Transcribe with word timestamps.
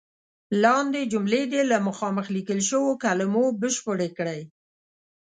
لاندې 0.63 1.01
جملې 1.13 1.43
دې 1.51 1.61
له 1.71 1.77
مخامخ 1.87 2.25
لیکل 2.35 2.59
شوو 2.69 2.99
کلمو 3.03 3.45
بشپړې 3.61 4.09
کړئ. 4.17 4.41